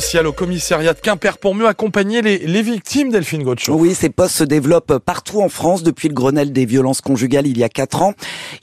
social 0.00 0.26
au 0.26 0.32
commissariat 0.32 0.92
de 0.92 0.98
Quimper 0.98 1.38
pour 1.38 1.54
mieux 1.54 1.68
accompagner 1.68 2.20
les, 2.20 2.62
victimes. 2.62 3.12
Oui, 3.68 3.94
ces 3.94 4.10
postes 4.10 4.34
se 4.34 4.42
développent 4.42 4.98
partout 4.98 5.40
en 5.40 5.48
France 5.48 5.84
depuis 5.84 6.08
le 6.08 6.14
Grenelle 6.14 6.52
des 6.52 6.66
violences 6.66 7.00
conjugales 7.00 7.46
il 7.46 7.56
y 7.56 7.62
a 7.62 7.68
quatre 7.68 8.02
ans. 8.02 8.12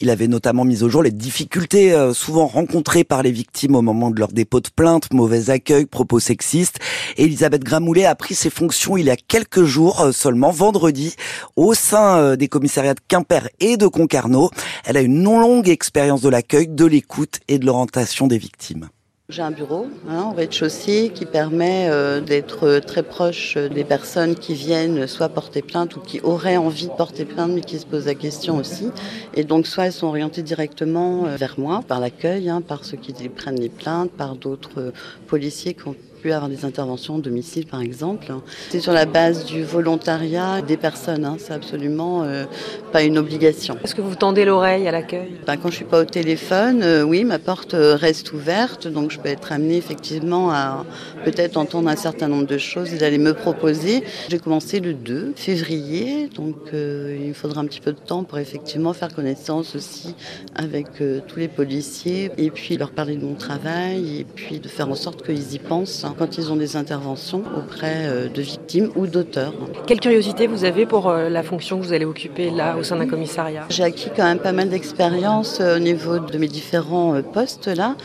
Il 0.01 0.09
avait 0.09 0.27
notamment 0.27 0.65
mis 0.65 0.83
au 0.83 0.89
jour 0.89 1.01
les 1.01 1.11
difficultés 1.11 1.93
euh, 1.93 2.13
souvent 2.13 2.47
rencontrées 2.47 3.05
par 3.05 3.23
les 3.23 3.31
victimes 3.31 3.75
au 3.75 3.81
moment 3.81 4.11
de 4.11 4.19
leur 4.19 4.33
dépôt 4.33 4.59
de 4.59 4.67
plainte, 4.75 5.13
mauvais 5.13 5.49
accueil, 5.49 5.85
propos 5.85 6.19
sexistes. 6.19 6.79
Et 7.15 7.23
Elisabeth 7.23 7.63
Gramoulet 7.63 8.03
a 8.03 8.15
pris 8.15 8.35
ses 8.35 8.49
fonctions 8.49 8.97
il 8.97 9.05
y 9.05 9.09
a 9.09 9.15
quelques 9.15 9.63
jours 9.63 10.01
euh, 10.01 10.11
seulement, 10.11 10.51
vendredi, 10.51 11.15
au 11.55 11.73
sein 11.73 12.17
euh, 12.17 12.35
des 12.35 12.49
commissariats 12.49 12.93
de 12.93 13.01
Quimper 13.07 13.47
et 13.61 13.77
de 13.77 13.87
Concarneau. 13.87 14.49
Elle 14.83 14.97
a 14.97 15.01
une 15.01 15.23
non 15.23 15.39
longue 15.39 15.69
expérience 15.69 16.19
de 16.19 16.27
l'accueil, 16.27 16.67
de 16.67 16.83
l'écoute 16.83 17.39
et 17.47 17.57
de 17.57 17.65
l'orientation 17.65 18.27
des 18.27 18.37
victimes. 18.37 18.89
J'ai 19.31 19.43
un 19.43 19.51
bureau 19.51 19.87
hein, 20.09 20.25
au 20.29 20.35
rez-de-chaussée 20.35 21.09
qui 21.15 21.25
permet 21.25 21.87
euh, 21.89 22.19
d'être 22.19 22.79
très 22.79 23.01
proche 23.01 23.55
des 23.55 23.85
personnes 23.85 24.35
qui 24.35 24.53
viennent 24.55 25.07
soit 25.07 25.29
porter 25.29 25.61
plainte 25.61 25.95
ou 25.95 26.01
qui 26.01 26.19
auraient 26.19 26.57
envie 26.57 26.87
de 26.87 26.91
porter 26.91 27.23
plainte 27.23 27.51
mais 27.53 27.61
qui 27.61 27.79
se 27.79 27.85
posent 27.85 28.07
la 28.07 28.13
question 28.13 28.57
aussi. 28.57 28.89
Et 29.33 29.45
donc 29.45 29.67
soit 29.67 29.85
elles 29.85 29.93
sont 29.93 30.07
orientées 30.07 30.41
directement 30.41 31.27
euh, 31.27 31.37
vers 31.37 31.57
moi 31.57 31.81
par 31.87 32.01
l'accueil, 32.01 32.49
hein, 32.49 32.59
par 32.59 32.83
ceux 32.83 32.97
qui 32.97 33.13
prennent 33.29 33.59
les 33.59 33.69
plaintes, 33.69 34.11
par 34.11 34.35
d'autres 34.35 34.81
euh, 34.81 34.91
policiers 35.27 35.75
qui 35.75 35.87
ont 35.87 35.95
avoir 36.29 36.49
des 36.49 36.65
interventions 36.65 37.15
au 37.15 37.21
domicile 37.21 37.65
par 37.65 37.81
exemple. 37.81 38.33
C'est 38.69 38.79
sur 38.79 38.93
la 38.93 39.05
base 39.05 39.45
du 39.45 39.63
volontariat 39.63 40.61
des 40.61 40.77
personnes, 40.77 41.25
hein, 41.25 41.37
c'est 41.39 41.53
absolument 41.53 42.23
euh, 42.23 42.45
pas 42.91 43.03
une 43.03 43.17
obligation. 43.17 43.77
Est-ce 43.83 43.95
que 43.95 44.01
vous 44.01 44.15
tendez 44.15 44.45
l'oreille 44.45 44.87
à 44.87 44.91
l'accueil? 44.91 45.31
Ben, 45.47 45.57
Quand 45.57 45.69
je 45.69 45.75
suis 45.75 45.85
pas 45.85 46.01
au 46.01 46.05
téléphone, 46.05 46.81
euh, 46.83 47.03
oui, 47.03 47.23
ma 47.23 47.39
porte 47.39 47.73
euh, 47.73 47.95
reste 47.95 48.33
ouverte, 48.33 48.87
donc 48.87 49.11
je 49.11 49.19
peux 49.19 49.29
être 49.29 49.51
amenée 49.51 49.77
effectivement 49.77 50.51
à 50.51 50.85
peut-être 51.25 51.57
entendre 51.57 51.89
un 51.89 51.95
certain 51.95 52.27
nombre 52.27 52.47
de 52.47 52.57
choses 52.57 52.93
et 52.93 52.97
d'aller 52.97 53.17
me 53.17 53.33
proposer. 53.33 54.03
J'ai 54.29 54.39
commencé 54.39 54.79
le 54.79 54.93
2 54.93 55.33
février, 55.35 56.27
donc 56.35 56.55
euh, 56.73 57.17
il 57.27 57.33
faudra 57.33 57.61
un 57.61 57.65
petit 57.65 57.81
peu 57.81 57.93
de 57.93 57.99
temps 57.99 58.23
pour 58.23 58.37
effectivement 58.37 58.93
faire 58.93 59.13
connaissance 59.13 59.75
aussi 59.75 60.15
avec 60.55 60.87
tous 61.27 61.39
les 61.39 61.47
policiers 61.47 62.31
et 62.37 62.51
puis 62.51 62.77
leur 62.77 62.91
parler 62.91 63.15
de 63.15 63.25
mon 63.25 63.35
travail 63.35 64.19
et 64.19 64.23
puis 64.23 64.59
de 64.59 64.67
faire 64.67 64.89
en 64.89 64.95
sorte 64.95 65.25
qu'ils 65.25 65.53
y 65.53 65.59
pensent 65.59 66.05
quand 66.17 66.37
ils 66.37 66.51
ont 66.51 66.55
des 66.55 66.75
interventions 66.75 67.43
auprès 67.57 68.05
euh, 68.05 68.29
de 68.29 68.41
victimes 68.41 68.89
ou 68.95 69.07
d'auteurs. 69.07 69.53
Quelle 69.87 69.99
curiosité 69.99 70.47
vous 70.47 70.63
avez 70.63 70.85
pour 70.85 71.09
euh, 71.09 71.29
la 71.29 71.43
fonction 71.43 71.79
que 71.79 71.83
vous 71.83 71.93
allez 71.93 72.05
occuper 72.05 72.49
là 72.49 72.77
au 72.77 72.83
sein 72.83 72.97
d'un 72.97 73.07
commissariat? 73.07 73.65
J'ai 73.69 73.83
acquis 73.83 74.09
quand 74.15 74.23
même 74.23 74.39
pas 74.39 74.51
mal 74.51 74.69
d'expérience 74.69 75.59
euh, 75.59 75.77
au 75.77 75.79
niveau 75.79 76.19
de 76.19 76.37
mes 76.37 76.47
différents 76.47 77.21
postes 77.21 77.67
là 77.67 77.95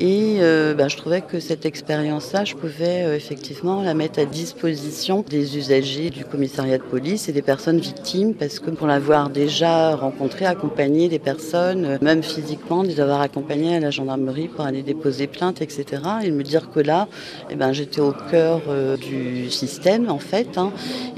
et 0.00 0.36
euh, 0.40 0.74
ben, 0.74 0.88
je 0.88 0.96
trouvais 0.96 1.22
que 1.22 1.40
cette 1.40 1.66
expérience-là, 1.66 2.44
je 2.44 2.54
pouvais 2.54 3.02
euh, 3.04 3.16
effectivement 3.16 3.82
la 3.82 3.94
mettre 3.94 4.20
à 4.20 4.24
disposition 4.24 5.24
des 5.28 5.56
usagers 5.56 6.10
du 6.10 6.24
commissariat 6.24 6.78
de 6.78 6.84
police 6.84 7.28
et 7.28 7.32
des 7.32 7.42
personnes 7.42 7.78
victimes, 7.78 8.34
parce 8.34 8.60
que 8.60 8.70
pour 8.70 8.86
l'avoir 8.86 9.28
déjà 9.28 9.96
rencontré, 9.96 10.46
accompagné 10.46 11.08
des 11.08 11.18
personnes, 11.18 11.84
euh, 11.84 11.98
même 12.00 12.22
physiquement, 12.22 12.82
les 12.82 13.00
avoir 13.00 13.20
accompagnées 13.20 13.76
à 13.76 13.80
la 13.80 13.90
gendarmerie 13.90 14.46
pour 14.46 14.64
aller 14.64 14.82
déposer 14.82 15.26
plainte, 15.26 15.62
etc. 15.62 15.84
Et 16.22 16.30
me 16.30 16.44
dire 16.44 16.70
que 16.70 16.78
là, 16.80 17.08
eh 17.50 17.56
ben, 17.56 17.72
j'étais 17.72 18.00
au 18.00 18.14
cœur 18.30 18.62
euh, 18.68 18.96
du 18.96 19.50
système, 19.50 20.10
en 20.10 20.18
fait, 20.20 20.58
hein, 20.58 20.70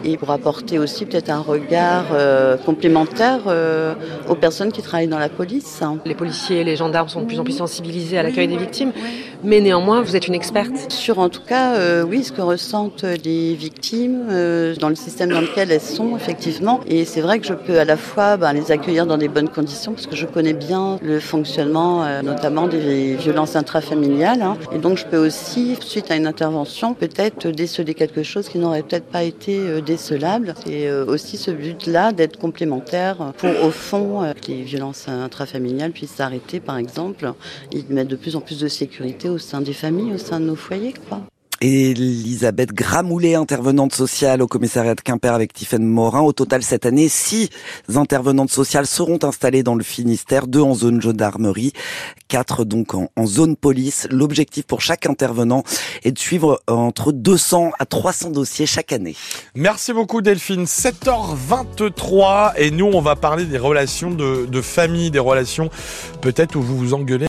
et 0.04 0.16
pour 0.16 0.30
apporter 0.30 0.78
aussi 0.78 1.04
peut-être 1.04 1.28
un 1.28 1.40
regard 1.40 2.06
euh, 2.12 2.56
complémentaire 2.56 3.40
euh, 3.46 3.94
aux 4.28 4.34
personnes 4.34 4.72
qui 4.72 4.80
travaillent 4.80 5.08
dans 5.08 5.18
la 5.18 5.28
police. 5.28 5.82
hein. 5.82 5.98
Les 6.06 6.14
policiers 6.14 6.60
et 6.60 6.64
les 6.64 6.76
gendarmes 6.76 7.08
sont 7.08 7.20
de 7.20 7.26
plus 7.26 7.38
en 7.38 7.44
plus 7.44 7.56
sensibilisés 7.56 8.16
à 8.16 8.22
l'accueil 8.22 8.48
des 8.48 8.56
victimes, 8.56 8.69
mais 9.42 9.60
néanmoins, 9.60 10.02
vous 10.02 10.16
êtes 10.16 10.28
une 10.28 10.34
experte. 10.34 10.92
Sur 10.92 11.18
en 11.18 11.28
tout 11.28 11.42
cas, 11.42 11.74
euh, 11.76 12.02
oui, 12.02 12.24
ce 12.24 12.32
que 12.32 12.42
ressentent 12.42 13.04
les 13.24 13.54
victimes 13.54 14.26
euh, 14.30 14.74
dans 14.76 14.88
le 14.88 14.94
système 14.94 15.30
dans 15.30 15.40
lequel 15.40 15.70
elles 15.72 15.80
sont, 15.80 16.16
effectivement. 16.16 16.80
Et 16.86 17.04
c'est 17.04 17.20
vrai 17.20 17.38
que 17.38 17.46
je 17.46 17.54
peux 17.54 17.78
à 17.78 17.84
la 17.84 17.96
fois 17.96 18.36
ben, 18.36 18.52
les 18.52 18.70
accueillir 18.70 19.06
dans 19.06 19.18
des 19.18 19.28
bonnes 19.28 19.48
conditions, 19.48 19.92
parce 19.92 20.06
que 20.06 20.16
je 20.16 20.26
connais 20.26 20.52
bien 20.52 20.98
le 21.02 21.20
fonctionnement, 21.20 22.04
euh, 22.04 22.22
notamment 22.22 22.68
des 22.68 23.16
violences 23.16 23.56
intrafamiliales. 23.56 24.42
hein. 24.42 24.56
Et 24.72 24.78
donc, 24.78 24.98
je 24.98 25.06
peux 25.06 25.18
aussi, 25.18 25.76
suite 25.80 26.10
à 26.10 26.16
une 26.16 26.26
intervention, 26.26 26.94
peut-être 26.94 27.48
déceler 27.48 27.94
quelque 27.94 28.22
chose 28.22 28.48
qui 28.48 28.58
n'aurait 28.58 28.82
peut-être 28.82 29.06
pas 29.06 29.22
été 29.22 29.80
décelable. 29.80 30.54
C'est 30.64 30.90
aussi 30.92 31.36
ce 31.36 31.50
but-là 31.50 32.12
d'être 32.12 32.38
complémentaire 32.38 33.32
pour, 33.38 33.50
au 33.64 33.70
fond, 33.70 34.32
que 34.40 34.52
les 34.52 34.62
violences 34.62 35.08
intrafamiliales 35.08 35.92
puissent 35.92 36.14
s'arrêter, 36.16 36.60
par 36.60 36.76
exemple, 36.76 37.32
et 37.72 37.84
mettre 37.88 38.10
de 38.10 38.16
plus 38.16 38.36
en 38.36 38.40
plus 38.40 38.59
de 38.60 38.68
sécurité 38.68 39.28
au 39.28 39.38
sein 39.38 39.60
des 39.60 39.72
familles, 39.72 40.14
au 40.14 40.18
sein 40.18 40.40
de 40.40 40.46
nos 40.46 40.56
foyers, 40.56 40.94
quoi. 41.08 41.22
Elisabeth 41.62 42.72
Gramoulet, 42.72 43.34
intervenante 43.34 43.94
sociale 43.94 44.40
au 44.40 44.46
commissariat 44.46 44.94
de 44.94 45.02
Quimper 45.02 45.34
avec 45.34 45.52
Tiffaine 45.52 45.84
Morin. 45.84 46.22
Au 46.22 46.32
total, 46.32 46.62
cette 46.62 46.86
année, 46.86 47.10
six 47.10 47.50
intervenantes 47.94 48.50
sociales 48.50 48.86
seront 48.86 49.18
installées 49.22 49.62
dans 49.62 49.74
le 49.74 49.84
Finistère, 49.84 50.46
deux 50.46 50.62
en 50.62 50.72
zone 50.72 51.02
gendarmerie, 51.02 51.74
quatre 52.28 52.64
donc 52.64 52.94
en, 52.94 53.10
en 53.14 53.26
zone 53.26 53.56
police. 53.56 54.08
L'objectif 54.10 54.64
pour 54.64 54.80
chaque 54.80 55.04
intervenant 55.04 55.62
est 56.02 56.12
de 56.12 56.18
suivre 56.18 56.62
entre 56.66 57.12
200 57.12 57.72
à 57.78 57.84
300 57.84 58.30
dossiers 58.30 58.64
chaque 58.64 58.94
année. 58.94 59.14
Merci 59.54 59.92
beaucoup 59.92 60.22
Delphine. 60.22 60.64
7h23 60.64 62.52
et 62.56 62.70
nous 62.70 62.86
on 62.86 63.02
va 63.02 63.16
parler 63.16 63.44
des 63.44 63.58
relations 63.58 64.10
de, 64.10 64.46
de 64.46 64.60
famille, 64.62 65.10
des 65.10 65.18
relations 65.18 65.68
peut-être 66.22 66.56
où 66.56 66.62
vous 66.62 66.78
vous 66.78 66.94
engueulez 66.94 67.18